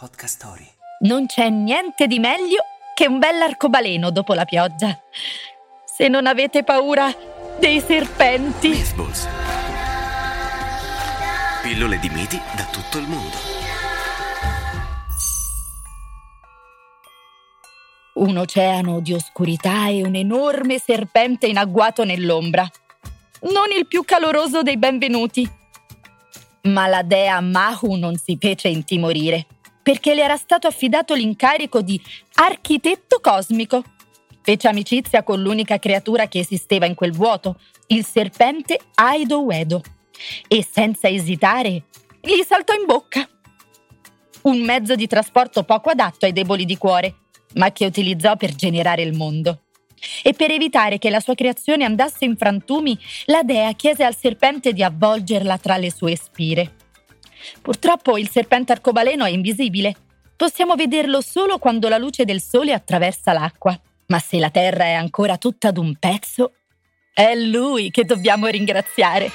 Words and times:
Podcast 0.00 0.36
Story. 0.36 0.66
Non 1.00 1.26
c'è 1.26 1.50
niente 1.50 2.06
di 2.06 2.18
meglio 2.18 2.62
che 2.94 3.06
un 3.06 3.18
bell'arcobaleno 3.18 4.10
dopo 4.10 4.32
la 4.32 4.46
pioggia. 4.46 4.98
Se 5.84 6.08
non 6.08 6.26
avete 6.26 6.64
paura 6.64 7.14
dei 7.58 7.80
serpenti. 7.80 8.70
Mythballs. 8.70 9.28
Pillole 11.60 11.98
di 11.98 12.08
miti 12.08 12.40
da 12.56 12.64
tutto 12.64 12.96
il 12.96 13.06
mondo. 13.08 13.36
Un 18.14 18.38
oceano 18.38 19.00
di 19.00 19.12
oscurità 19.12 19.88
e 19.88 20.02
un 20.02 20.14
enorme 20.14 20.78
serpente 20.78 21.46
in 21.46 21.58
agguato 21.58 22.04
nell'ombra. 22.04 22.66
Non 23.52 23.70
il 23.76 23.86
più 23.86 24.02
caloroso 24.06 24.62
dei 24.62 24.78
benvenuti. 24.78 25.46
Ma 26.62 26.86
la 26.86 27.02
dea 27.02 27.38
Mahu 27.42 27.96
non 27.96 28.16
si 28.16 28.38
fece 28.40 28.68
intimorire, 28.68 29.46
perché 29.90 30.14
le 30.14 30.22
era 30.22 30.36
stato 30.36 30.68
affidato 30.68 31.14
l'incarico 31.14 31.82
di 31.82 32.00
architetto 32.34 33.18
cosmico. 33.20 33.82
Fece 34.40 34.68
amicizia 34.68 35.24
con 35.24 35.42
l'unica 35.42 35.80
creatura 35.80 36.28
che 36.28 36.38
esisteva 36.38 36.86
in 36.86 36.94
quel 36.94 37.10
vuoto, 37.10 37.58
il 37.88 38.04
serpente 38.04 38.78
Aido 38.94 39.42
Uedo, 39.42 39.82
e 40.46 40.64
senza 40.64 41.08
esitare 41.08 41.86
gli 42.20 42.40
saltò 42.46 42.72
in 42.72 42.86
bocca. 42.86 43.28
Un 44.42 44.60
mezzo 44.60 44.94
di 44.94 45.08
trasporto 45.08 45.64
poco 45.64 45.90
adatto 45.90 46.24
ai 46.24 46.32
deboli 46.32 46.64
di 46.64 46.78
cuore, 46.78 47.16
ma 47.54 47.72
che 47.72 47.84
utilizzò 47.84 48.36
per 48.36 48.54
generare 48.54 49.02
il 49.02 49.16
mondo. 49.16 49.62
E 50.22 50.34
per 50.34 50.52
evitare 50.52 50.98
che 50.98 51.10
la 51.10 51.18
sua 51.18 51.34
creazione 51.34 51.84
andasse 51.84 52.24
in 52.24 52.36
frantumi, 52.36 52.96
la 53.24 53.42
dea 53.42 53.72
chiese 53.72 54.04
al 54.04 54.14
serpente 54.14 54.72
di 54.72 54.84
avvolgerla 54.84 55.58
tra 55.58 55.76
le 55.78 55.90
sue 55.90 56.14
spire. 56.14 56.76
Purtroppo 57.60 58.16
il 58.16 58.28
serpente 58.28 58.72
arcobaleno 58.72 59.24
è 59.24 59.30
invisibile. 59.30 59.94
Possiamo 60.36 60.74
vederlo 60.74 61.20
solo 61.20 61.58
quando 61.58 61.88
la 61.88 61.98
luce 61.98 62.24
del 62.24 62.40
sole 62.40 62.72
attraversa 62.72 63.32
l'acqua. 63.32 63.78
Ma 64.06 64.18
se 64.18 64.38
la 64.38 64.50
terra 64.50 64.84
è 64.84 64.92
ancora 64.92 65.36
tutta 65.36 65.70
d'un 65.70 65.96
pezzo, 65.96 66.52
è 67.12 67.34
lui 67.34 67.90
che 67.90 68.04
dobbiamo 68.04 68.46
ringraziare. 68.46 69.30